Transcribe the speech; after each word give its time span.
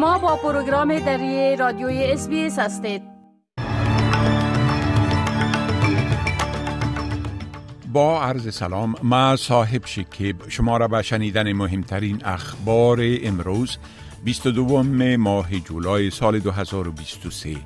شما 0.00 0.18
با 0.18 0.36
پروگرام 0.36 0.98
دری 0.98 1.56
رادیوی 1.56 2.04
اس 2.04 2.58
هستید. 2.58 3.02
با 7.92 8.22
عرض 8.22 8.54
سلام 8.54 8.94
ما 9.02 9.36
صاحب 9.36 9.86
شکیب. 9.86 10.48
شما 10.48 10.76
را 10.76 10.88
به 10.88 11.02
شنیدن 11.02 11.52
مهمترین 11.52 12.24
اخبار 12.24 12.98
امروز 13.22 13.78
22 14.24 14.82
ماه 15.18 15.58
جولای 15.58 16.10
سال 16.10 16.38
2023 16.38 17.56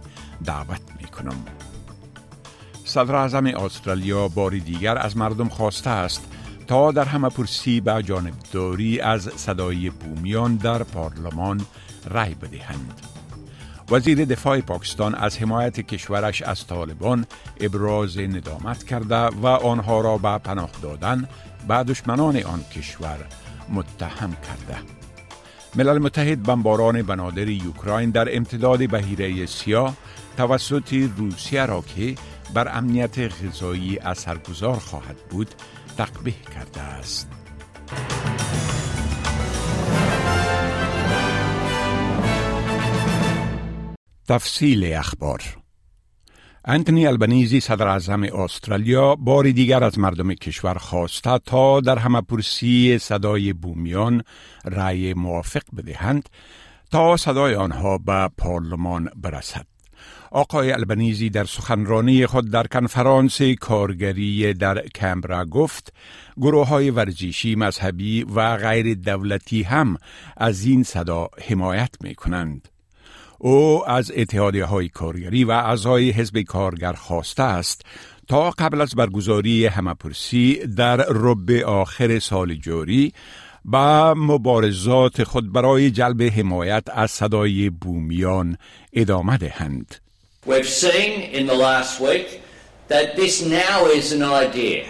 دعوت 0.44 0.80
می 1.00 1.08
کنم 1.08 1.44
صدر 2.84 3.14
اعظم 3.14 3.46
استرالیا 3.46 4.28
باری 4.28 4.60
دیگر 4.60 4.98
از 4.98 5.16
مردم 5.16 5.48
خواسته 5.48 5.90
است 5.90 6.28
تا 6.66 6.92
در 6.92 7.04
همه 7.04 7.28
پرسی 7.28 7.80
به 7.80 8.02
جانبداری 8.02 9.00
از 9.00 9.30
صدای 9.36 9.90
بومیان 9.90 10.56
در 10.56 10.82
پارلمان 10.82 11.60
رای 12.10 12.34
بدهند. 12.34 13.00
وزیر 13.90 14.24
دفاع 14.24 14.60
پاکستان 14.60 15.14
از 15.14 15.38
حمایت 15.38 15.80
کشورش 15.80 16.42
از 16.42 16.66
طالبان 16.66 17.26
ابراز 17.60 18.18
ندامت 18.18 18.84
کرده 18.84 19.16
و 19.16 19.46
آنها 19.46 20.00
را 20.00 20.18
به 20.18 20.38
پناه 20.38 20.70
دادن 20.82 21.28
به 21.68 21.74
دشمنان 21.74 22.36
آن 22.36 22.64
کشور 22.74 23.18
متهم 23.68 24.30
کرده. 24.30 24.78
ملل 25.76 25.98
متحد 25.98 26.42
بمباران 26.42 27.02
بنادر 27.02 27.48
یوکراین 27.48 28.10
در 28.10 28.36
امتداد 28.36 28.90
بهیره 28.90 29.46
سیاه 29.46 29.96
توسط 30.36 30.92
روسیه 31.16 31.66
را 31.66 31.80
که 31.80 32.14
بر 32.54 32.78
امنیت 32.78 33.18
غذایی 33.18 33.98
اثرگذار 33.98 34.76
خواهد 34.76 35.16
بود 35.30 35.48
تقبیح 35.96 36.34
کرده 36.54 36.80
است. 36.80 37.30
تفصیل 44.28 44.92
اخبار 44.94 45.42
انتونی 46.64 47.06
البنیزی 47.06 47.60
صدر 47.60 47.88
اعظم 47.88 48.22
استرالیا 48.22 49.14
باری 49.16 49.52
دیگر 49.52 49.84
از 49.84 49.98
مردم 49.98 50.34
کشور 50.34 50.74
خواسته 50.74 51.38
تا 51.38 51.80
در 51.80 51.98
همه 51.98 52.20
پرسی 52.20 52.98
صدای 52.98 53.52
بومیان 53.52 54.22
رأی 54.64 55.14
موافق 55.14 55.62
بدهند 55.76 56.28
تا 56.90 57.16
صدای 57.16 57.54
آنها 57.54 57.98
به 57.98 58.30
پارلمان 58.38 59.10
برسد. 59.16 59.73
آقای 60.30 60.72
البنیزی 60.72 61.30
در 61.30 61.44
سخنرانی 61.44 62.26
خود 62.26 62.50
در 62.50 62.66
کنفرانس 62.66 63.42
کارگری 63.42 64.54
در 64.54 64.86
کمبرا 64.86 65.44
گفت 65.44 65.92
گروه 66.36 66.68
های 66.68 66.90
ورزشی 66.90 67.54
مذهبی 67.54 68.24
و 68.24 68.56
غیر 68.56 68.94
دولتی 68.94 69.62
هم 69.62 69.96
از 70.36 70.64
این 70.64 70.82
صدا 70.82 71.28
حمایت 71.48 71.94
می 72.00 72.14
کنند. 72.14 72.68
او 73.38 73.88
از 73.88 74.12
اتحادیه 74.16 74.64
های 74.64 74.88
کارگری 74.88 75.44
و 75.44 75.50
اعضای 75.50 76.10
حزب 76.10 76.38
کارگر 76.40 76.92
خواسته 76.92 77.42
است 77.42 77.82
تا 78.28 78.50
قبل 78.50 78.80
از 78.80 78.94
برگزاری 78.94 79.66
همپرسی 79.66 80.66
در 80.76 80.96
رب 80.96 81.50
آخر 81.50 82.18
سال 82.18 82.54
جاری 82.54 83.12
با 83.65 84.13
مبارزات 84.17 85.23
خود 85.23 85.53
برای 85.53 85.91
جلب 85.91 86.21
حمایت 86.21 86.83
از 86.93 87.11
صدای 87.11 87.69
بومیان 87.69 88.57
ادامه 88.93 89.37
دهند. 89.37 89.95
We've 90.47 90.69
seen 90.69 91.21
in 91.37 91.47
the 91.47 91.55
last 91.55 91.99
week 91.99 92.41
that 92.87 93.15
this 93.15 93.45
now 93.45 93.85
is 93.85 94.13
an 94.13 94.23
idea 94.23 94.85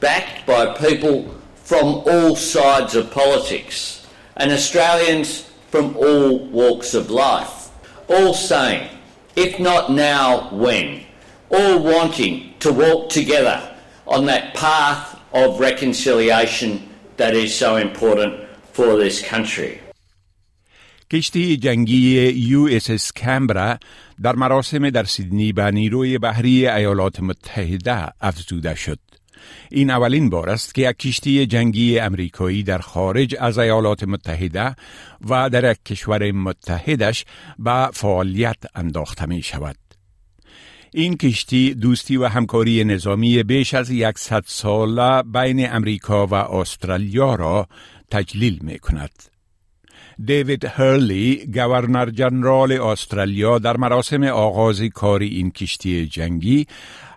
backed 0.00 0.46
by 0.46 0.62
people 0.88 1.18
from 1.62 1.86
all 2.10 2.34
sides 2.34 2.96
of 2.96 3.10
politics 3.10 4.06
and 4.36 4.50
Australians 4.50 5.28
from 5.70 5.96
all 5.96 6.38
walks 6.48 6.94
of 6.94 7.10
life, 7.10 7.70
all 8.08 8.34
saying, 8.34 8.88
if 9.36 9.58
not 9.58 9.92
now, 9.92 10.48
when? 10.50 11.02
All 11.50 11.78
wanting 11.78 12.54
to 12.60 12.72
walk 12.72 13.08
together 13.08 13.58
on 14.06 14.26
that 14.26 14.54
path 14.54 15.18
of 15.32 15.60
reconciliation 15.60 16.85
that 17.17 17.33
is 17.33 17.53
so 17.63 17.75
important 17.75 18.33
for 18.73 18.95
this 19.03 19.21
country. 19.21 19.79
کشتی 21.11 21.57
جنگی 21.57 22.27
یو 22.29 22.67
اس 22.71 22.89
اس 22.89 23.11
کمبرا 23.11 23.77
در 24.21 24.35
مراسم 24.35 24.89
در 24.89 25.03
سیدنی 25.03 25.53
به 25.53 25.71
نیروی 25.71 26.17
بحری 26.17 26.67
ایالات 26.67 27.19
متحده 27.19 28.07
افزوده 28.21 28.75
شد. 28.75 28.99
این 29.71 29.89
اولین 29.89 30.29
بار 30.29 30.49
است 30.49 30.75
که 30.75 30.89
یک 30.89 30.97
کشتی 30.97 31.45
جنگی 31.45 31.99
امریکایی 31.99 32.63
در 32.63 32.77
خارج 32.77 33.35
از 33.39 33.57
ایالات 33.57 34.03
متحده 34.03 34.75
و 35.29 35.49
در 35.49 35.71
یک 35.71 35.77
کشور 35.85 36.31
متحدش 36.31 37.25
به 37.59 37.89
فعالیت 37.93 38.57
انداخته 38.75 39.25
می 39.25 39.41
شود. 39.41 39.86
این 40.93 41.17
کشتی 41.17 41.73
دوستی 41.73 42.17
و 42.17 42.27
همکاری 42.27 42.83
نظامی 42.83 43.43
بیش 43.43 43.73
از 43.73 43.89
یکصد 43.89 44.43
ساله 44.45 45.23
بین 45.23 45.73
امریکا 45.73 46.27
و 46.27 46.33
استرالیا 46.33 47.35
را 47.35 47.67
تجلیل 48.11 48.59
می 48.61 48.79
کند. 48.79 49.23
دیوید 50.25 50.65
هرلی 50.65 51.45
گورنر 51.53 52.09
جنرال 52.09 52.71
استرالیا 52.71 53.59
در 53.59 53.77
مراسم 53.77 54.23
آغاز 54.23 54.81
کار 54.81 55.19
این 55.19 55.51
کشتی 55.51 56.07
جنگی 56.07 56.67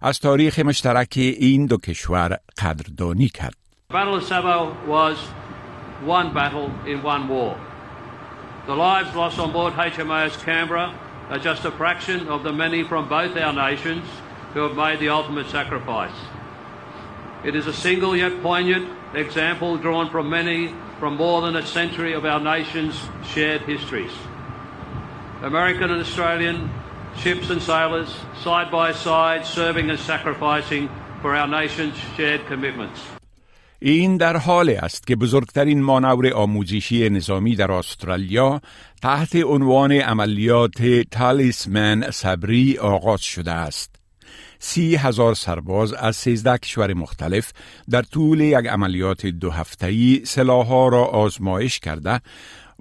از 0.03 0.19
تاریخ 0.19 0.59
مشترک 0.59 1.13
این 1.17 1.67
دو 1.67 1.77
کشور 1.77 2.39
قدردانی 2.59 3.29
کرد. 3.29 3.55
Battle 3.93 4.15
of 4.15 4.23
Savo 4.23 4.59
was 4.87 5.17
one 6.07 6.33
battle 6.33 6.71
in 6.87 7.03
one 7.03 7.29
war. 7.29 7.57
The 8.67 8.77
lives 8.77 9.15
lost 9.17 9.39
on 9.39 9.51
board 9.53 9.73
HMAS 9.75 10.33
Canberra 10.45 11.10
are 11.31 11.39
just 11.39 11.65
a 11.65 11.71
fraction 11.71 12.29
of 12.29 12.43
the 12.43 12.53
many 12.53 12.83
from 12.83 13.09
both 13.09 13.37
our 13.37 13.53
nations 13.53 14.05
who 14.53 14.61
have 14.61 14.77
made 14.77 14.99
the 14.99 15.09
ultimate 15.09 15.47
sacrifice. 15.47 16.15
It 17.45 17.55
is 17.55 17.69
a 17.69 17.73
single 17.73 18.17
yet 18.17 18.43
poignant 18.43 18.91
example 19.15 19.77
drawn 19.77 20.11
from 20.11 20.29
many 20.29 20.75
from 20.99 21.17
more 21.17 21.41
than 21.41 21.57
a 21.57 21.65
century 21.65 22.13
of 22.13 22.25
our 22.25 22.41
nation's 22.41 23.01
shared 23.25 23.63
histories. 23.63 24.13
American 25.43 25.91
and 25.91 26.01
Australian 26.01 26.69
ships 27.17 27.49
and 27.49 27.63
sailors, 27.63 28.15
side 28.43 28.71
by 28.71 28.93
side, 28.93 29.47
serving 29.47 29.89
and 29.89 29.99
sacrificing 29.99 30.91
for 31.23 31.35
our 31.35 31.47
nation's 31.49 31.97
shared 32.17 32.45
commitments. 32.47 33.01
این 33.83 34.17
در 34.17 34.37
حال 34.37 34.71
است 34.71 35.07
که 35.07 35.17
بزرگترین 35.17 35.83
مانور 35.83 36.33
آموزشی 36.33 37.11
نظامی 37.11 37.57
در 37.57 37.73
استرالیا 37.73 38.61
تحت 39.03 39.37
عنوان 39.37 39.93
عملیات 39.93 40.83
تالیسمن 41.11 42.11
صبری 42.11 42.79
آغاز 42.79 43.21
شده 43.21 43.53
است. 43.53 43.97
سی 44.59 44.97
هزار 44.97 45.35
سرباز 45.35 45.93
از 45.93 46.17
سیزده 46.17 46.59
کشور 46.59 46.95
مختلف 46.95 47.53
در 47.91 48.03
طول 48.03 48.41
یک 48.41 48.67
عملیات 48.67 49.27
دو 49.27 49.51
هفتهی 49.51 50.23
سلاحها 50.25 50.89
را 50.89 51.05
آزمایش 51.05 51.79
کرده 51.79 52.21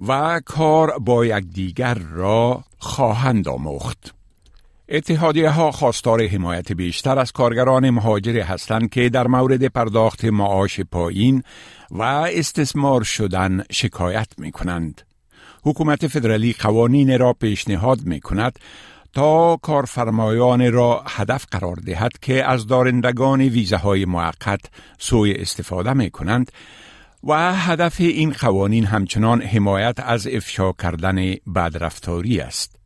و 0.08 0.40
کار 0.44 0.98
با 0.98 1.26
یکدیگر 1.26 1.94
را 1.94 2.64
خواهند 2.78 3.48
آموخت. 3.48 4.19
اتحادیه 4.92 5.50
ها 5.50 5.70
خواستار 5.70 6.26
حمایت 6.26 6.72
بیشتر 6.72 7.18
از 7.18 7.32
کارگران 7.32 7.90
مهاجر 7.90 8.40
هستند 8.40 8.90
که 8.90 9.08
در 9.08 9.26
مورد 9.26 9.64
پرداخت 9.66 10.24
معاش 10.24 10.80
پایین 10.80 11.42
و 11.90 12.02
استثمار 12.02 13.02
شدن 13.02 13.64
شکایت 13.70 14.28
می 14.38 14.52
کنند. 14.52 15.00
حکومت 15.64 16.06
فدرالی 16.06 16.52
قوانین 16.52 17.18
را 17.18 17.32
پیشنهاد 17.32 18.00
می 18.04 18.20
کند 18.20 18.58
تا 19.12 19.56
کارفرمایان 19.56 20.72
را 20.72 21.04
هدف 21.08 21.46
قرار 21.50 21.76
دهد 21.76 22.12
که 22.22 22.44
از 22.44 22.66
دارندگان 22.66 23.40
ویزه 23.40 24.04
موقت 24.04 24.60
سوی 24.98 25.32
استفاده 25.32 25.92
می 25.92 26.10
کنند 26.10 26.52
و 27.24 27.54
هدف 27.54 28.00
این 28.00 28.32
قوانین 28.32 28.86
همچنان 28.86 29.42
حمایت 29.42 30.00
از 30.00 30.26
افشا 30.26 30.72
کردن 30.72 31.34
بدرفتاری 31.54 32.40
است. 32.40 32.79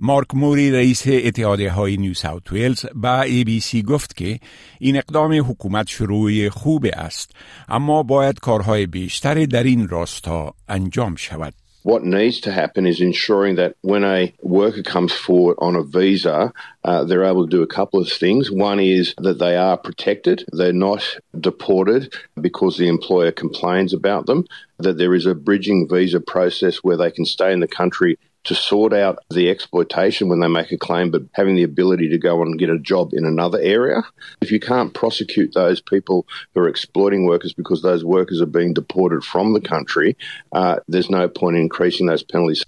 مارک 0.00 0.34
موری 0.34 0.70
رئیس 0.70 1.02
اتحادیه 1.06 1.70
های 1.70 1.96
نیو 1.96 2.14
ساوت 2.14 2.52
ویلز 2.52 2.86
به 2.94 3.20
ای 3.20 3.44
بی 3.44 3.60
سی 3.60 3.82
گفت 3.82 4.16
که 4.16 4.38
این 4.80 4.96
اقدام 4.96 5.32
حکومت 5.50 5.88
شروع 5.88 6.48
خوب 6.48 6.86
است 6.92 7.30
اما 7.68 8.02
باید 8.02 8.40
کارهای 8.40 8.86
بیشتری 8.86 9.46
در 9.46 9.62
این 9.62 9.88
راستا 9.88 10.54
انجام 10.68 11.16
شود. 11.16 11.54
What 11.84 12.04
needs 12.04 12.40
to 12.40 12.52
happen 12.52 12.86
is 12.86 13.00
ensuring 13.00 13.54
that 13.54 13.76
when 13.80 14.04
a 14.04 14.34
worker 14.42 14.82
comes 14.82 15.12
forward 15.12 15.56
on 15.58 15.74
a 15.76 15.82
visa, 15.82 16.52
uh, 16.84 17.04
they're 17.04 17.24
able 17.24 17.46
to 17.46 17.56
do 17.56 17.62
a 17.62 17.66
couple 17.66 18.00
of 18.00 18.12
things. 18.12 18.50
One 18.50 18.80
is 18.80 19.14
that 19.16 19.38
they 19.38 19.56
are 19.56 19.78
protected, 19.78 20.44
they're 20.52 20.72
not 20.72 21.02
deported 21.38 22.12
because 22.38 22.76
the 22.76 22.88
employer 22.88 23.30
complains 23.30 23.94
about 23.94 24.26
them, 24.26 24.44
that 24.78 24.98
there 24.98 25.14
is 25.14 25.24
a 25.24 25.34
bridging 25.34 25.88
visa 25.88 26.20
process 26.20 26.78
where 26.78 26.96
they 26.96 27.10
can 27.10 27.24
stay 27.24 27.52
in 27.52 27.60
the 27.60 27.68
country 27.68 28.18
to 28.45 28.55
sort 28.55 28.93
out 28.93 29.19
the 29.29 29.49
exploitation 29.49 30.27
when 30.29 30.39
they 30.39 30.47
make 30.47 30.71
a 30.71 30.77
claim, 30.77 31.11
but 31.11 31.23
having 31.33 31.55
the 31.55 31.63
ability 31.63 32.09
to 32.09 32.17
go 32.17 32.41
and 32.41 32.59
get 32.59 32.69
a 32.69 32.79
job 32.79 33.11
in 33.13 33.25
another 33.25 33.59
area. 33.59 34.03
If 34.41 34.51
you 34.51 34.59
can't 34.59 34.93
prosecute 34.93 35.53
those 35.53 35.81
people 35.81 36.27
who 36.53 36.61
are 36.61 36.67
exploiting 36.67 37.25
workers 37.25 37.53
because 37.53 37.81
those 37.81 38.03
workers 38.03 38.41
are 38.41 38.47
being 38.47 38.73
deported 38.73 39.23
from 39.23 39.53
the 39.53 39.61
country, 39.61 40.17
uh, 40.51 40.77
there's 40.87 41.09
no 41.09 41.27
point 41.27 41.55
in 41.55 41.63
increasing 41.63 42.07
those 42.07 42.23
penalties. 42.23 42.65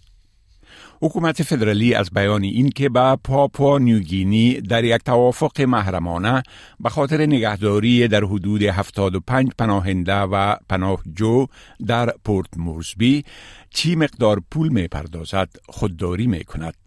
حکومت 1.05 1.43
فدرالی 1.43 1.93
از 1.93 2.09
بیان 2.11 2.43
این 2.43 2.69
که 2.69 2.89
به 2.89 3.17
پاپا 3.23 3.77
نیوگینی 3.77 4.53
در 4.53 4.83
یک 4.83 5.01
توافق 5.01 5.61
محرمانه 5.61 6.43
به 6.79 6.89
خاطر 6.89 7.25
نگهداری 7.25 8.07
در 8.07 8.23
حدود 8.23 8.63
75 8.63 9.49
پناهنده 9.57 10.19
و 10.19 10.55
پناهجو 10.69 11.45
در 11.87 12.13
پورت 12.23 12.57
مورزبی 12.57 13.23
چی 13.69 13.95
مقدار 13.95 14.41
پول 14.51 14.69
می 14.69 14.87
پردازد 14.87 15.49
خودداری 15.69 16.27
می 16.27 16.43
کند. 16.43 16.84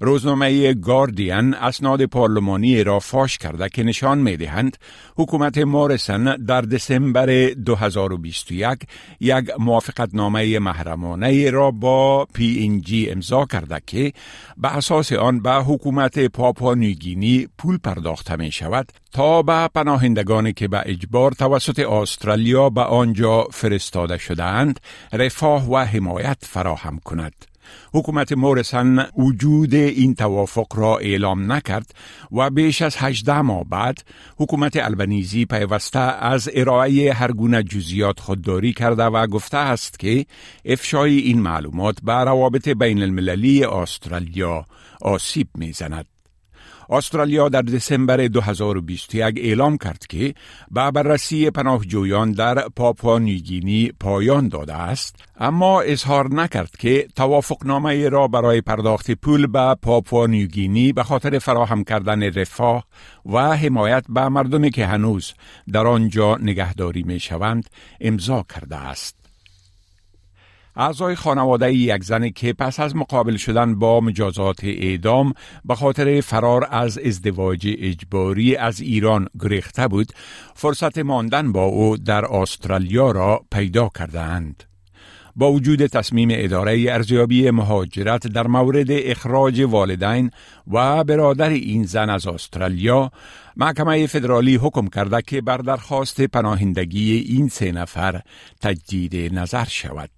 روزنامه 0.00 0.74
گاردین 0.74 1.54
اسناد 1.54 2.04
پارلمانی 2.04 2.84
را 2.84 2.98
فاش 2.98 3.38
کرده 3.38 3.68
که 3.68 3.82
نشان 3.82 4.18
می 4.18 4.36
دهند 4.36 4.76
حکومت 5.16 5.58
مارسن 5.58 6.36
در 6.36 6.60
دسامبر 6.60 7.26
2021 7.48 8.78
یک 9.20 9.50
موافقت 9.58 10.08
نامه 10.12 10.58
محرمانه 10.58 11.50
را 11.50 11.70
با 11.70 12.24
پی 12.24 12.80
جی 12.84 13.10
امضا 13.10 13.44
کرده 13.44 13.80
که 13.86 14.12
به 14.56 14.76
اساس 14.76 15.12
آن 15.12 15.42
به 15.42 15.54
حکومت 15.54 16.18
پاپا 16.18 16.74
نیگینی 16.74 17.48
پول 17.58 17.78
پرداخته 17.78 18.36
می 18.36 18.52
شود 18.52 18.92
تا 19.12 19.42
به 19.42 19.68
پناهندگانی 19.74 20.52
که 20.52 20.68
به 20.68 20.82
اجبار 20.86 21.32
توسط 21.32 21.78
استرالیا 21.78 22.70
به 22.70 22.80
آنجا 22.80 23.44
فرستاده 23.52 24.18
شدهاند 24.18 24.80
رفاه 25.12 25.70
و 25.70 25.76
حمایت 25.76 26.38
فراهم 26.40 26.98
کند. 27.04 27.53
حکومت 27.94 28.32
مورسن 28.32 29.06
وجود 29.18 29.74
این 29.74 30.14
توافق 30.14 30.66
را 30.74 30.98
اعلام 30.98 31.52
نکرد 31.52 31.94
و 32.32 32.50
بیش 32.50 32.82
از 32.82 32.96
18 32.98 33.40
ماه 33.40 33.64
بعد 33.64 33.98
حکومت 34.36 34.76
البنیزی 34.76 35.44
پیوسته 35.44 35.98
از 35.98 36.50
ارائه 36.54 37.12
هر 37.12 37.32
گونه 37.32 37.62
جزئیات 37.62 38.20
خودداری 38.20 38.72
کرده 38.72 39.04
و 39.04 39.26
گفته 39.26 39.56
است 39.56 39.98
که 39.98 40.26
افشای 40.64 41.18
این 41.18 41.40
معلومات 41.40 41.96
به 42.02 42.12
روابط 42.12 42.68
بین 42.68 43.02
المللی 43.02 43.64
استرالیا 43.64 44.64
آسیب 45.00 45.48
می‌زند. 45.54 46.13
استرالیا 46.90 47.48
در 47.48 47.62
دسامبر 47.62 48.16
2021 48.16 49.34
اعلام 49.38 49.78
کرد 49.78 50.06
که 50.06 50.34
به 50.70 50.90
بررسی 50.90 51.50
پناهجویان 51.50 52.32
در 52.32 52.68
پاپوا 52.68 53.18
نیگینی 53.18 53.92
پایان 54.00 54.48
داده 54.48 54.74
است 54.74 55.16
اما 55.38 55.80
اظهار 55.80 56.34
نکرد 56.34 56.70
که 56.70 57.08
توافقنامه 57.16 58.08
را 58.08 58.28
برای 58.28 58.60
پرداخت 58.60 59.10
پول 59.10 59.46
به 59.46 59.76
پاپوا 59.82 60.26
نیگینی 60.26 60.92
به 60.92 61.02
خاطر 61.02 61.38
فراهم 61.38 61.84
کردن 61.84 62.22
رفاه 62.22 62.84
و 63.26 63.56
حمایت 63.56 64.04
به 64.08 64.28
مردمی 64.28 64.70
که 64.70 64.86
هنوز 64.86 65.34
در 65.72 65.86
آنجا 65.86 66.36
نگهداری 66.36 67.02
می 67.02 67.20
شوند 67.20 67.70
امضا 68.00 68.44
کرده 68.54 68.76
است. 68.76 69.23
اعضای 70.76 71.14
خانواده 71.14 71.72
یک 71.72 72.04
زن 72.04 72.30
که 72.30 72.52
پس 72.52 72.80
از 72.80 72.96
مقابل 72.96 73.36
شدن 73.36 73.78
با 73.78 74.00
مجازات 74.00 74.64
اعدام 74.64 75.32
به 75.64 75.74
خاطر 75.74 76.20
فرار 76.20 76.68
از 76.70 76.98
ازدواج 76.98 77.68
اجباری 77.78 78.56
از 78.56 78.80
ایران 78.80 79.28
گریخته 79.40 79.88
بود 79.88 80.12
فرصت 80.54 80.98
ماندن 80.98 81.52
با 81.52 81.64
او 81.64 81.96
در 81.96 82.24
استرالیا 82.24 83.10
را 83.10 83.44
پیدا 83.52 83.90
کردند. 83.98 84.64
با 85.36 85.52
وجود 85.52 85.86
تصمیم 85.86 86.28
اداره 86.32 86.86
ارزیابی 86.88 87.50
مهاجرت 87.50 88.26
در 88.26 88.46
مورد 88.46 88.86
اخراج 88.90 89.60
والدین 89.60 90.30
و 90.72 91.04
برادر 91.04 91.48
این 91.48 91.84
زن 91.84 92.10
از 92.10 92.26
استرالیا 92.26 93.10
محکمه 93.56 94.06
فدرالی 94.06 94.56
حکم 94.56 94.86
کرده 94.86 95.22
که 95.22 95.40
بر 95.40 95.56
درخواست 95.56 96.20
پناهندگی 96.20 97.12
این 97.16 97.48
سه 97.48 97.72
نفر 97.72 98.20
تجدید 98.60 99.34
نظر 99.38 99.64
شود 99.64 100.10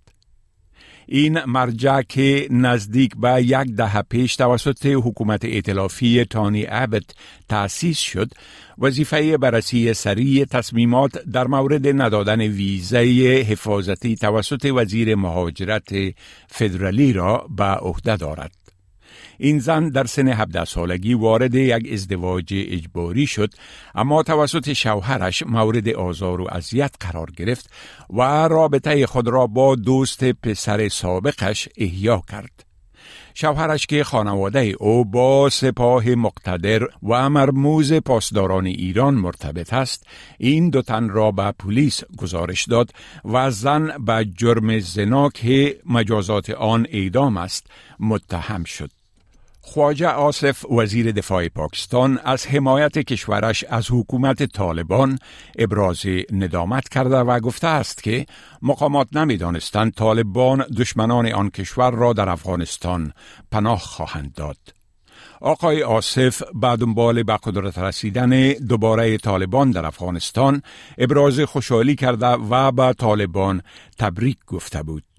این 1.08 1.44
مرجع 1.44 2.03
که 2.03 2.49
نزدیک 2.50 3.17
به 3.17 3.43
یک 3.43 3.76
دهه 3.76 4.03
پیش 4.03 4.37
توسط 4.37 4.87
حکومت 4.87 5.44
ائتلافی 5.44 6.25
تانی 6.25 6.67
ابت 6.69 7.05
تأسیس 7.49 7.99
شد 7.99 8.31
وظیفه 8.79 9.37
بررسی 9.37 9.94
سریع 9.94 10.44
تصمیمات 10.44 11.19
در 11.25 11.47
مورد 11.47 12.03
ندادن 12.03 12.41
ویزه 12.41 12.99
حفاظتی 13.49 14.17
توسط 14.17 14.73
وزیر 14.75 15.14
مهاجرت 15.14 15.88
فدرالی 16.49 17.12
را 17.12 17.47
به 17.56 17.64
عهده 17.64 18.17
دارد. 18.17 18.65
این 19.38 19.58
زن 19.58 19.88
در 19.88 20.04
سن 20.04 20.28
17 20.28 20.64
سالگی 20.64 21.14
وارد 21.14 21.54
یک 21.54 21.92
ازدواج 21.92 22.44
اجباری 22.50 23.26
شد 23.26 23.54
اما 23.94 24.22
توسط 24.22 24.72
شوهرش 24.72 25.42
مورد 25.42 25.88
آزار 25.88 26.40
و 26.40 26.48
اذیت 26.52 26.94
قرار 27.00 27.30
گرفت 27.30 27.70
و 28.10 28.22
رابطه 28.48 29.06
خود 29.06 29.28
را 29.28 29.46
با 29.46 29.74
دوست 29.74 30.24
پسر 30.24 30.88
سابقش 30.88 31.68
احیا 31.76 32.22
کرد. 32.30 32.66
شوهرش 33.34 33.86
که 33.86 34.04
خانواده 34.04 34.74
او 34.78 35.04
با 35.04 35.48
سپاه 35.50 36.08
مقتدر 36.08 36.82
و 37.02 37.30
مرموز 37.30 37.92
پاسداران 37.92 38.66
ایران 38.66 39.14
مرتبط 39.14 39.72
است 39.72 40.06
این 40.38 40.70
دو 40.70 40.82
تن 40.82 41.08
را 41.08 41.30
به 41.30 41.52
پلیس 41.52 42.02
گزارش 42.18 42.64
داد 42.64 42.90
و 43.24 43.50
زن 43.50 44.04
به 44.06 44.24
جرم 44.36 44.78
زنا 44.78 45.28
که 45.28 45.80
مجازات 45.86 46.50
آن 46.50 46.86
اعدام 46.90 47.36
است 47.36 47.66
متهم 48.00 48.64
شد 48.64 48.90
خواجه 49.66 50.08
آصف 50.08 50.64
وزیر 50.70 51.12
دفاع 51.12 51.48
پاکستان 51.48 52.18
از 52.24 52.46
حمایت 52.46 52.98
کشورش 52.98 53.64
از 53.64 53.86
حکومت 53.90 54.42
طالبان 54.42 55.18
ابراز 55.58 56.02
ندامت 56.32 56.88
کرده 56.88 57.16
و 57.16 57.40
گفته 57.40 57.66
است 57.66 58.02
که 58.02 58.26
مقامات 58.62 59.16
نمی‌دانستند 59.16 59.92
طالبان 59.92 60.64
دشمنان 60.78 61.32
آن 61.32 61.50
کشور 61.50 61.90
را 61.90 62.12
در 62.12 62.28
افغانستان 62.28 63.12
پناه 63.50 63.78
خواهند 63.78 64.34
داد. 64.34 64.56
آقای 65.40 65.82
آصف 65.82 66.42
بعد 66.54 66.78
دنبال 66.78 67.22
به 67.22 67.38
قدرت 67.42 67.78
رسیدن 67.78 68.52
دوباره 68.52 69.19
طالبان 69.19 69.70
در 69.70 69.86
افغانستان 69.86 70.62
ابراز 70.98 71.40
خوشحالی 71.40 71.94
کرده 71.94 72.26
و 72.26 72.72
به 72.72 72.92
طالبان 72.92 73.62
تبریک 73.98 74.38
گفته 74.46 74.82
بود. 74.82 75.15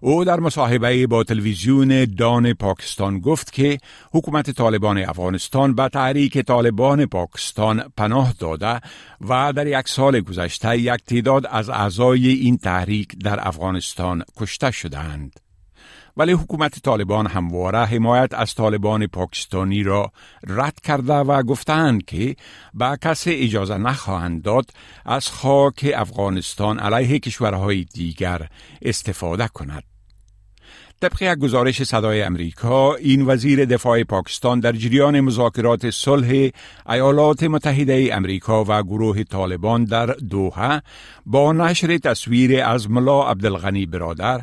او 0.00 0.24
در 0.24 0.40
مصاحبه 0.40 1.06
با 1.06 1.24
تلویزیون 1.24 2.04
دان 2.04 2.52
پاکستان 2.52 3.20
گفت 3.20 3.52
که 3.52 3.78
حکومت 4.12 4.50
طالبان 4.50 4.98
افغانستان 4.98 5.74
به 5.74 5.88
تحریک 5.88 6.38
طالبان 6.38 7.06
پاکستان 7.06 7.82
پناه 7.96 8.34
داده 8.38 8.80
و 9.28 9.52
در 9.52 9.66
یک 9.66 9.88
سال 9.88 10.20
گذشته 10.20 10.78
یک 10.78 11.04
تعداد 11.06 11.46
از 11.50 11.70
اعضای 11.70 12.28
این 12.28 12.56
تحریک 12.56 13.18
در 13.24 13.48
افغانستان 13.48 14.24
کشته 14.36 14.70
شدهاند. 14.70 15.47
ولی 16.18 16.32
حکومت 16.32 16.82
طالبان 16.82 17.26
همواره 17.26 17.84
حمایت 17.84 18.34
از 18.34 18.54
طالبان 18.54 19.06
پاکستانی 19.06 19.82
را 19.82 20.12
رد 20.46 20.80
کرده 20.80 21.12
و 21.12 21.42
گفتند 21.42 22.04
که 22.04 22.36
به 22.74 22.98
کسی 23.02 23.30
اجازه 23.30 23.78
نخواهند 23.78 24.42
داد 24.42 24.70
از 25.06 25.30
خاک 25.30 25.92
افغانستان 25.94 26.78
علیه 26.78 27.18
کشورهای 27.18 27.84
دیگر 27.84 28.48
استفاده 28.82 29.48
کند. 29.48 29.97
طبق 31.00 31.22
یک 31.22 31.38
گزارش 31.38 31.82
صدای 31.82 32.22
امریکا 32.22 32.94
این 32.94 33.26
وزیر 33.26 33.64
دفاع 33.64 34.02
پاکستان 34.02 34.60
در 34.60 34.72
جریان 34.72 35.20
مذاکرات 35.20 35.90
صلح 35.90 36.50
ایالات 36.88 37.42
متحده 37.42 38.10
امریکا 38.12 38.64
و 38.68 38.82
گروه 38.82 39.22
طالبان 39.22 39.84
در 39.84 40.06
دوحه 40.06 40.82
با 41.26 41.52
نشر 41.52 41.98
تصویر 41.98 42.62
از 42.64 42.90
ملا 42.90 43.30
عبدالغنی 43.30 43.86
برادر 43.86 44.42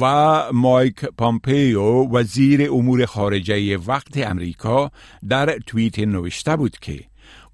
و 0.00 0.42
مایک 0.52 1.04
پامپیو 1.04 1.82
وزیر 1.82 2.72
امور 2.72 3.06
خارجه 3.06 3.76
وقت 3.76 4.16
امریکا 4.16 4.90
در 5.28 5.58
توییت 5.66 5.98
نوشته 5.98 6.56
بود 6.56 6.78
که 6.78 7.04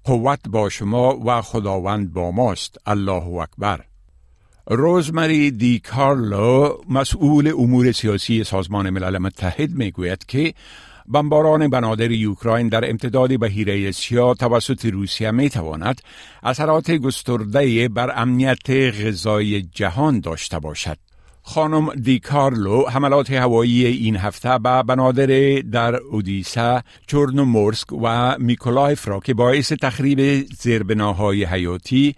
قوت 0.03 0.39
با 0.49 0.69
شما 0.69 1.19
و 1.25 1.41
خداوند 1.41 2.13
با 2.13 2.31
ماست. 2.31 2.77
الله 2.85 3.27
اکبر. 3.27 3.92
روزمری 4.67 5.51
دی 5.51 5.79
کارلو 5.79 6.77
مسئول 6.89 7.47
امور 7.57 7.91
سیاسی 7.91 8.43
سازمان 8.43 8.89
ملل 8.89 9.17
متحد 9.17 9.71
می 9.71 9.91
گوید 9.91 10.25
که 10.25 10.53
بمباران 11.07 11.67
بنادر 11.67 12.11
یوکراین 12.11 12.67
در 12.67 12.89
امتداد 12.89 13.39
به 13.39 13.49
هیره 13.49 13.91
سیا 13.91 14.33
توسط 14.33 14.85
روسیه 14.85 15.31
می 15.31 15.49
تواند 15.49 16.01
اثرات 16.43 16.91
گسترده 16.91 17.87
بر 17.87 18.21
امنیت 18.21 18.69
غذای 18.69 19.61
جهان 19.61 20.19
داشته 20.19 20.59
باشد. 20.59 20.97
خانم 21.41 21.93
دی 21.95 22.19
کارلو 22.19 22.85
حملات 22.89 23.31
هوایی 23.31 23.85
این 23.85 24.17
هفته 24.17 24.57
به 24.57 24.83
بنادر 24.83 25.59
در 25.59 25.95
اودیسا، 25.95 26.81
چورنومورسک 27.07 27.93
و 27.93 28.37
میکولایف 28.39 29.07
را 29.07 29.19
که 29.19 29.33
باعث 29.33 29.73
تخریب 29.73 30.47
زیربناهای 30.59 31.43
حیاتی 31.43 32.15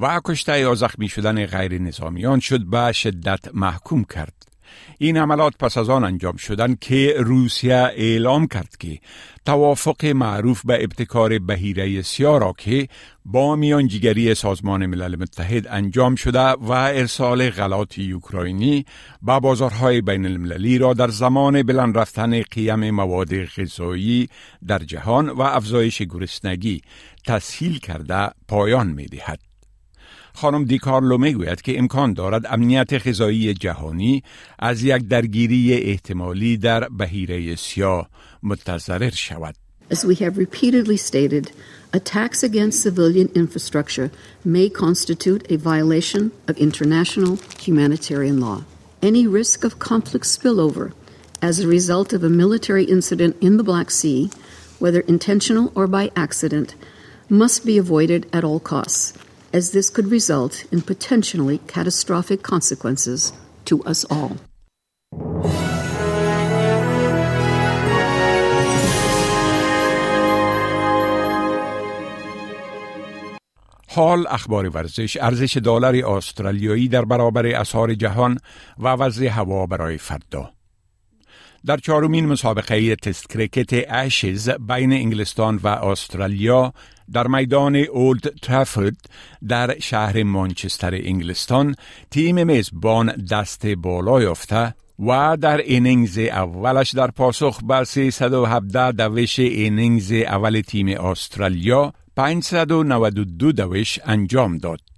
و 0.00 0.20
کشته 0.24 0.60
یا 0.60 0.74
زخمی 0.74 1.08
شدن 1.08 1.46
غیر 1.46 1.80
نظامیان 1.82 2.40
شد 2.40 2.64
به 2.64 2.92
شدت 2.92 3.54
محکوم 3.54 4.04
کرد. 4.04 4.50
این 4.98 5.16
عملات 5.16 5.54
پس 5.58 5.78
از 5.78 5.90
آن 5.90 6.04
انجام 6.04 6.36
شدند 6.36 6.78
که 6.78 7.14
روسیه 7.18 7.74
اعلام 7.74 8.46
کرد 8.46 8.76
که 8.78 8.98
توافق 9.46 10.04
معروف 10.06 10.66
به 10.66 10.84
ابتکار 10.84 11.38
بهیره 11.38 12.02
سیاه 12.02 12.40
را 12.40 12.54
که 12.58 12.88
با 13.24 13.56
میانجیگری 13.56 14.34
سازمان 14.34 14.86
ملل 14.86 15.16
متحد 15.16 15.68
انجام 15.68 16.14
شده 16.14 16.40
و 16.40 16.70
ارسال 16.70 17.50
غلات 17.50 17.98
اوکراینی 17.98 18.84
به 19.22 19.40
بازارهای 19.40 20.00
بین 20.00 20.26
المللی 20.26 20.78
را 20.78 20.94
در 20.94 21.08
زمان 21.08 21.62
بلند 21.62 21.98
رفتن 21.98 22.42
قیم 22.42 22.90
مواد 22.90 23.44
غذایی 23.44 24.28
در 24.66 24.78
جهان 24.78 25.28
و 25.28 25.40
افزایش 25.40 26.02
گرسنگی 26.02 26.82
تسهیل 27.26 27.78
کرده 27.78 28.30
پایان 28.48 28.86
می 28.86 29.06
دهد. 29.06 29.49
خانم 30.34 30.64
دیکارلو 30.64 31.18
می‌گوید 31.18 31.62
که 31.62 31.78
امکان 31.78 32.12
دارد 32.12 32.46
امنیت 32.46 33.06
غذایی 33.08 33.54
جهانی 33.54 34.22
از 34.58 34.82
یک 34.82 35.08
درگیری 35.08 35.74
احتمالی 35.74 36.56
در 36.56 36.88
بهیره 36.88 37.56
سیاه 37.56 38.08
متضرر 38.42 39.10
شود. 39.10 39.54
As 39.90 40.04
we 40.04 40.14
have 40.14 40.38
repeatedly 40.38 40.96
stated, 40.96 41.50
attacks 41.92 42.44
against 42.44 42.82
civilian 42.82 43.28
infrastructure 43.34 44.12
may 44.44 44.68
constitute 44.68 45.42
a 45.50 45.56
violation 45.56 46.30
of 46.48 46.56
international 46.58 47.38
humanitarian 47.58 48.38
law. 48.38 48.62
Any 49.02 49.26
risk 49.26 49.64
of 49.64 49.80
conflict 49.80 50.26
spillover 50.26 50.92
as 51.42 51.58
a 51.58 51.66
result 51.66 52.12
of 52.12 52.22
a 52.22 52.28
military 52.28 52.84
incident 52.84 53.36
in 53.40 53.56
the 53.56 53.64
Black 53.64 53.90
Sea, 53.90 54.30
whether 54.78 55.00
intentional 55.00 55.72
or 55.74 55.86
by 55.88 56.12
accident, 56.14 56.74
must 57.28 57.64
be 57.64 57.76
avoided 57.78 58.26
at 58.32 58.44
all 58.44 58.60
costs, 58.60 59.14
as 59.52 59.72
this 59.72 59.90
could 59.90 60.10
result 60.10 60.64
in 60.72 60.80
potentially 60.82 61.58
catastrophic 61.66 62.42
consequences 62.42 63.32
to 63.64 63.82
us 63.84 64.04
all. 64.04 64.36
حال 73.92 74.26
اخبار 74.26 74.68
ورزش 74.68 75.16
ارزش 75.20 75.56
دلار 75.56 75.96
استرالیایی 75.96 76.88
در 76.88 77.04
برابر 77.04 77.46
اسعار 77.46 77.94
جهان 77.94 78.38
و 78.78 78.88
وضع 78.88 79.26
هوا 79.26 79.66
برای 79.66 79.98
فردا 79.98 80.50
در 81.66 81.76
چهارمین 81.76 82.26
مسابقه 82.26 82.96
تست 82.96 83.30
کرکت 83.30 83.90
Ashes 83.90 84.50
بین 84.50 84.92
انگلستان 84.92 85.56
و 85.56 85.66
استرالیا 85.68 86.72
در 87.12 87.26
میدان 87.26 87.76
اولد 87.76 88.34
ترافورد 88.42 88.96
در 89.48 89.78
شهر 89.78 90.22
مانچستر 90.22 90.94
انگلستان 90.94 91.74
تیم 92.10 92.46
میزبان 92.46 93.06
دست 93.30 93.66
بالا 93.66 94.22
یافته 94.22 94.74
و 94.98 95.36
در 95.40 95.56
innings 95.56 96.18
اولش 96.18 96.90
در 96.90 97.10
پاسخ 97.10 97.60
به 97.62 97.84
317 97.84 98.92
دوش 98.92 99.38
innings 99.38 100.12
اول 100.12 100.60
تیم 100.60 100.88
استرالیا 100.88 101.92
592 102.16 103.52
دوش 103.52 103.98
انجام 104.04 104.58
داد. 104.58 104.89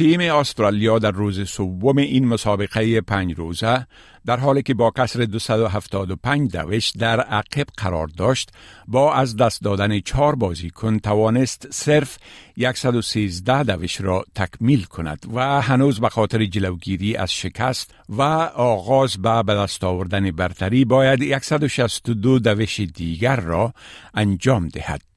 تیم 0.00 0.20
استرالیا 0.20 0.98
در 0.98 1.10
روز 1.10 1.48
سوم 1.48 1.96
این 1.98 2.28
مسابقه 2.28 3.00
پنج 3.00 3.34
روزه 3.36 3.86
در 4.26 4.36
حالی 4.36 4.62
که 4.62 4.74
با 4.74 4.90
کسر 4.90 5.24
275 5.24 6.56
دوش 6.56 6.90
در 6.90 7.20
عقب 7.20 7.66
قرار 7.76 8.06
داشت 8.06 8.50
با 8.88 9.14
از 9.14 9.36
دست 9.36 9.62
دادن 9.62 10.00
چهار 10.00 10.34
بازیکن 10.34 10.98
توانست 10.98 11.66
صرف 11.70 12.18
113 12.74 13.64
دوش 13.64 14.00
را 14.00 14.24
تکمیل 14.34 14.84
کند 14.84 15.26
و 15.34 15.60
هنوز 15.60 16.00
به 16.00 16.08
خاطر 16.08 16.44
جلوگیری 16.44 17.16
از 17.16 17.32
شکست 17.32 17.94
و 18.08 18.22
آغاز 18.54 19.16
به 19.16 19.42
به 19.42 19.54
دست 19.54 19.84
آوردن 19.84 20.30
برتری 20.30 20.84
باید 20.84 21.38
162 21.38 22.38
دوش 22.38 22.80
دیگر 22.80 23.36
را 23.36 23.74
انجام 24.14 24.68
دهد. 24.68 25.09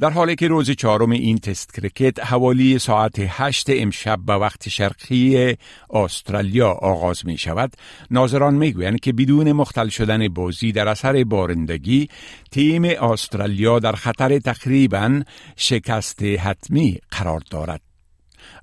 در 0.00 0.10
حالی 0.10 0.36
که 0.36 0.48
روز 0.48 0.70
چهارم 0.70 1.10
این 1.10 1.38
تست 1.38 1.74
کرکت 1.74 2.20
حوالی 2.20 2.78
ساعت 2.78 3.12
هشت 3.18 3.66
امشب 3.68 4.18
به 4.26 4.32
وقت 4.32 4.68
شرقی 4.68 5.56
استرالیا 5.90 6.70
آغاز 6.70 7.26
می 7.26 7.38
شود 7.38 7.72
ناظران 8.10 8.54
می 8.54 8.72
گویند 8.72 9.00
که 9.00 9.12
بدون 9.12 9.52
مختل 9.52 9.88
شدن 9.88 10.28
بازی 10.28 10.72
در 10.72 10.88
اثر 10.88 11.24
بارندگی 11.24 12.08
تیم 12.50 12.84
استرالیا 12.84 13.78
در 13.78 13.92
خطر 13.92 14.38
تقریبا 14.38 15.22
شکست 15.56 16.22
حتمی 16.22 16.98
قرار 17.10 17.42
دارد. 17.50 17.80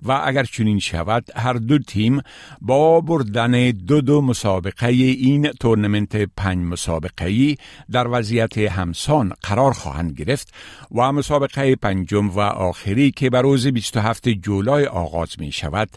و 0.02 0.22
اگر 0.26 0.44
چنین 0.44 0.80
شود 0.80 1.26
هر 1.36 1.54
دو 1.54 1.80
تیم 1.80 2.22
با 2.62 3.02
بردن 3.02 3.72
دو 3.72 4.02
دو 4.02 4.22
مسابقه 4.22 4.88
این 4.88 5.52
تورنمنت 5.52 6.16
پنج 6.16 6.58
مسابقه 6.66 7.56
در 7.92 8.08
وضعیت 8.08 8.58
همسان 8.58 9.34
قرار 9.42 9.74
خواهند 9.74 10.12
گرفت 10.12 10.54
و 10.96 11.12
مسابقه 11.12 11.76
پنجم 11.76 12.30
و 12.30 12.40
آخری 12.40 13.12
که 13.12 13.30
بر 13.30 13.42
روز 13.42 13.68
27 13.68 14.30
جولای 14.30 14.86
آغاز 14.86 15.40
می 15.40 15.52
شود 15.52 15.90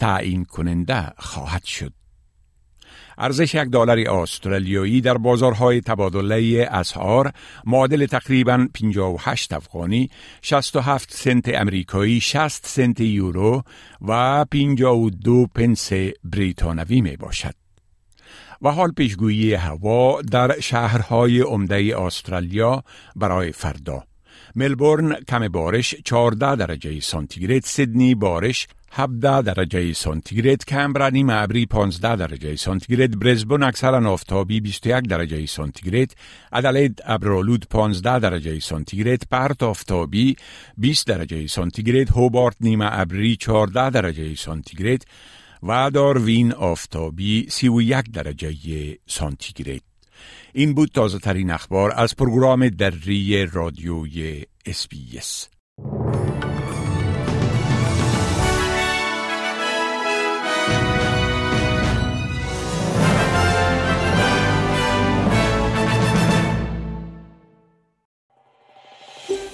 تعیین 0.00 0.44
کننده 0.44 1.12
خواهد 1.18 1.64
شد. 1.64 1.97
ارزش 3.18 3.54
یک 3.54 3.68
دلار 3.68 3.98
استرالیایی 3.98 5.00
در 5.00 5.18
بازارهای 5.18 5.80
تبادله 5.80 6.68
اسعار 6.70 7.32
معادل 7.66 8.06
تقریبا 8.06 8.68
58 8.74 9.52
افغانی 9.52 10.10
67 10.42 11.14
سنت 11.14 11.48
امریکایی 11.54 12.20
60 12.20 12.66
سنت 12.66 13.00
یورو 13.00 13.62
و 14.08 14.44
52 14.44 15.46
پنس 15.54 15.92
بریتانوی 16.24 17.00
می 17.00 17.16
باشد. 17.16 17.54
و 18.62 18.70
حال 18.70 18.92
پیشگویی 18.92 19.54
هوا 19.54 20.22
در 20.22 20.60
شهرهای 20.60 21.40
عمده 21.40 22.00
استرالیا 22.00 22.82
برای 23.16 23.52
فردا 23.52 24.07
ملبورن 24.58 25.14
کم 25.28 25.48
بارش 25.48 25.94
14 26.04 26.56
درجه 26.56 27.00
سانتیگراد 27.00 27.62
سیدنی 27.64 28.14
بارش 28.14 28.66
17 28.92 29.42
درجه 29.42 29.92
سانتیگراد 29.92 30.64
کمبرا 30.64 31.08
نیمه 31.08 31.32
ابری 31.32 31.66
15 31.66 32.16
درجه 32.16 32.56
سانتیگراد 32.56 33.18
برزبون 33.18 33.62
اکثرا 33.62 34.10
آفتابی 34.12 34.60
21 34.60 35.08
درجه 35.08 35.46
سانتیگراد 35.46 36.08
ادلید 36.52 37.02
ابرالود 37.04 37.66
15 37.70 38.18
درجه 38.18 38.60
سانتیگراد 38.60 39.22
پرت 39.30 39.62
آفتابی 39.62 40.36
20 40.76 41.06
درجه 41.06 41.46
سانتیگراد 41.46 42.08
هوبارت 42.10 42.56
نیمه 42.60 42.88
ابری 43.00 43.36
14 43.36 43.90
درجه 43.90 44.34
سانتیگراد 44.34 45.02
و 45.62 45.90
داروین 45.90 46.52
آفتابی 46.52 47.46
31 47.50 48.10
درجه 48.12 48.52
سانتیگراد. 49.06 49.80
این 50.52 50.74
بود 50.74 50.88
تازه 50.94 51.18
ترین 51.18 51.50
اخبار 51.50 51.92
از 51.96 52.16
program 52.16 52.68
دری 52.68 53.46
رادیوی 53.52 54.44
SBS 54.66 55.48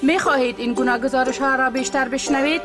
می 0.03 0.19
خواهید 0.19 0.59
این 0.59 0.75
گونه 0.75 0.99
گزارش 0.99 1.39
ها 1.39 1.55
را 1.55 1.71
بیشتر 1.71 2.09
بشنوید؟ 2.09 2.63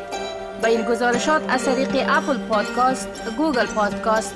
به 0.61 0.67
این 0.67 0.81
گزارشات 0.81 1.41
از 1.49 1.65
طریق 1.65 1.89
Apple 2.09 2.37
Podcast، 2.37 3.07
Google 3.37 3.65
Podcast، 3.65 4.35